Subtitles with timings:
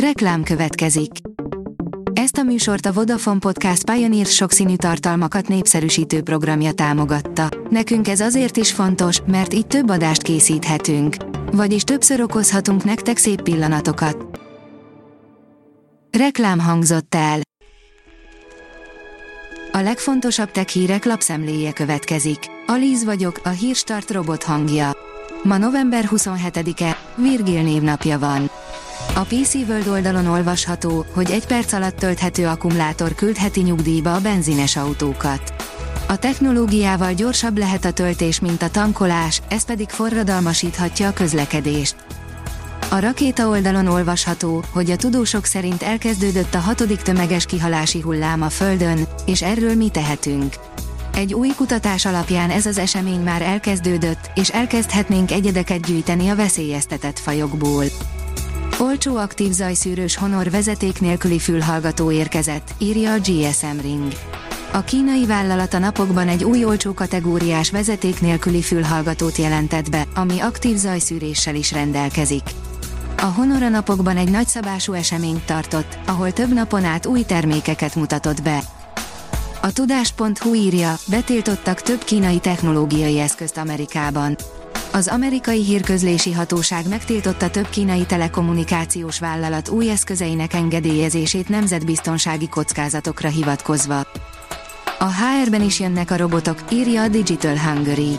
[0.00, 1.10] Reklám következik.
[2.12, 7.48] Ezt a műsort a Vodafone Podcast Pioneer sokszínű tartalmakat népszerűsítő programja támogatta.
[7.70, 11.16] Nekünk ez azért is fontos, mert így több adást készíthetünk.
[11.52, 14.40] Vagyis többször okozhatunk nektek szép pillanatokat.
[16.18, 17.40] Reklám hangzott el.
[19.72, 22.38] A legfontosabb tech hírek lapszemléje következik.
[22.66, 24.90] Alíz vagyok, a hírstart robot hangja.
[25.42, 28.50] Ma november 27-e, Virgil névnapja van.
[29.16, 34.76] A PC World oldalon olvasható, hogy egy perc alatt tölthető akkumulátor küldheti nyugdíjba a benzines
[34.76, 35.54] autókat.
[36.08, 41.96] A technológiával gyorsabb lehet a töltés, mint a tankolás, ez pedig forradalmasíthatja a közlekedést.
[42.90, 48.48] A rakéta oldalon olvasható, hogy a tudósok szerint elkezdődött a hatodik tömeges kihalási hullám a
[48.50, 50.54] Földön, és erről mi tehetünk.
[51.14, 57.18] Egy új kutatás alapján ez az esemény már elkezdődött, és elkezdhetnénk egyedeket gyűjteni a veszélyeztetett
[57.18, 57.84] fajokból.
[58.78, 64.12] Olcsó aktív zajszűrős Honor vezeték nélküli fülhallgató érkezett, írja a GSM Ring.
[64.72, 70.40] A kínai vállalat a napokban egy új olcsó kategóriás vezeték nélküli fülhallgatót jelentett be, ami
[70.40, 72.42] aktív zajszűréssel is rendelkezik.
[73.16, 78.42] A Honor a napokban egy nagyszabású eseményt tartott, ahol több napon át új termékeket mutatott
[78.42, 78.60] be.
[79.62, 84.36] A tudás.hu írja, betiltottak több kínai technológiai eszközt Amerikában.
[84.96, 93.98] Az amerikai hírközlési hatóság megtiltotta több kínai telekommunikációs vállalat új eszközeinek engedélyezését nemzetbiztonsági kockázatokra hivatkozva.
[94.98, 98.16] A HR-ben is jönnek a robotok, írja a Digital Hungary.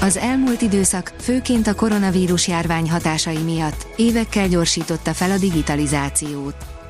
[0.00, 6.81] Az elmúlt időszak, főként a koronavírus járvány hatásai miatt, évekkel gyorsította fel a digitalizációt.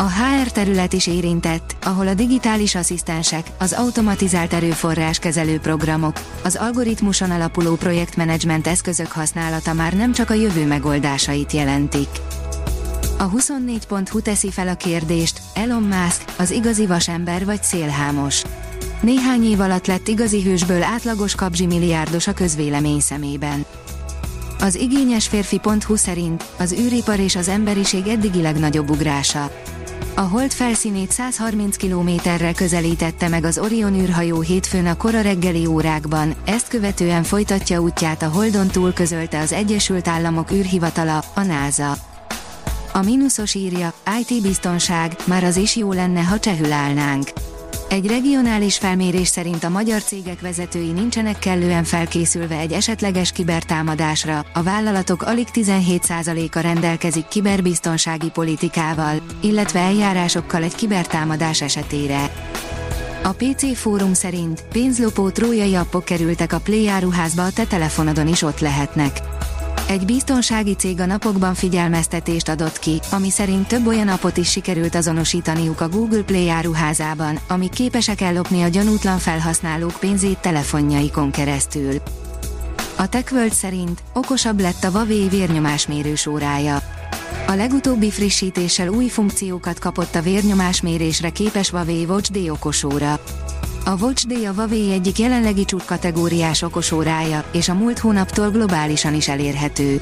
[0.00, 7.30] A HR terület is érintett, ahol a digitális asszisztensek, az automatizált erőforráskezelő programok, az algoritmuson
[7.30, 12.08] alapuló projektmenedzsment eszközök használata már nem csak a jövő megoldásait jelentik.
[13.18, 18.42] A 24.hu teszi fel a kérdést, Elon Musk, az igazi vasember vagy szélhámos.
[19.00, 23.64] Néhány év alatt lett igazi hősből átlagos kapzsi milliárdos a közvélemény szemében.
[24.60, 29.50] Az igényes férfi.hu szerint az űripar és az emberiség eddigi legnagyobb ugrása.
[30.20, 36.34] A hold felszínét 130 kilométerrel közelítette meg az Orion űrhajó hétfőn a kora reggeli órákban,
[36.44, 41.92] ezt követően folytatja útját a holdon túl közölte az Egyesült Államok űrhivatala, a NASA.
[42.92, 47.32] A mínuszos írja, IT biztonság, már az is jó lenne, ha csehül állnánk.
[47.90, 54.62] Egy regionális felmérés szerint a magyar cégek vezetői nincsenek kellően felkészülve egy esetleges kibertámadásra, a
[54.62, 62.32] vállalatok alig 17%-a rendelkezik kiberbiztonsági politikával, illetve eljárásokkal egy kibertámadás esetére.
[63.22, 68.42] A PC fórum szerint pénzlopó trójai appok kerültek a Play áruházba, a te telefonodon is
[68.42, 69.20] ott lehetnek.
[69.90, 74.94] Egy biztonsági cég a napokban figyelmeztetést adott ki, ami szerint több olyan apot is sikerült
[74.94, 81.94] azonosítaniuk a Google Play áruházában, amik képesek ellopni a gyanútlan felhasználók pénzét telefonjaikon keresztül.
[82.96, 86.82] A TechWorld szerint okosabb lett a Huawei vérnyomásmérős órája.
[87.46, 93.20] A legutóbbi frissítéssel új funkciókat kapott a vérnyomásmérésre képes Huawei Watch D okosóra.
[93.84, 99.14] A Watch Day a Huawei egyik jelenlegi csúcs kategóriás okosórája, és a múlt hónaptól globálisan
[99.14, 100.00] is elérhető.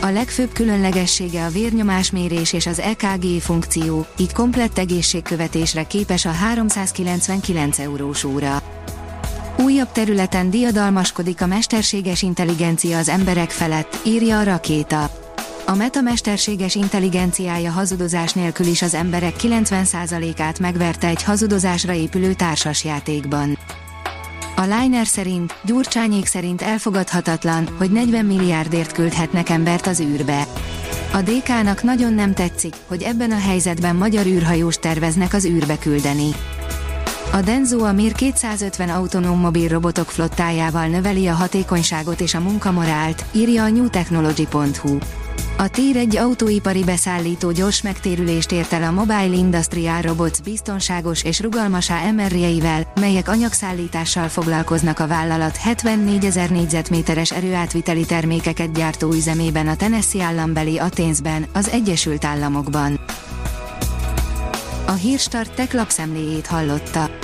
[0.00, 7.78] A legfőbb különlegessége a vérnyomásmérés és az EKG funkció, így komplett egészségkövetésre képes a 399
[7.78, 8.62] eurós óra.
[9.56, 15.23] Újabb területen diadalmaskodik a mesterséges intelligencia az emberek felett, írja a rakéta.
[15.66, 23.58] A meta mesterséges intelligenciája hazudozás nélkül is az emberek 90%-át megverte egy hazudozásra épülő társasjátékban.
[24.56, 30.46] A Liner szerint, Gyurcsányék szerint elfogadhatatlan, hogy 40 milliárdért küldhetnek embert az űrbe.
[31.12, 36.30] A DK-nak nagyon nem tetszik, hogy ebben a helyzetben magyar űrhajós terveznek az űrbe küldeni.
[37.32, 43.24] A Denso a Mir 250 autonóm mobil robotok flottájával növeli a hatékonyságot és a munkamorált,
[43.32, 44.98] írja a newtechnology.hu.
[45.64, 51.40] A TIR egy autóipari beszállító gyors megtérülést ért el a Mobile Industrial Robots biztonságos és
[51.40, 59.76] rugalmas AMR-jeivel, melyek anyagszállítással foglalkoznak a vállalat 74 ezer négyzetméteres erőátviteli termékeket gyártó üzemében a
[59.76, 63.00] Tennessee állambeli Athensben, az Egyesült Államokban.
[64.86, 67.23] A Hírstart tech lapszemléjét hallotta.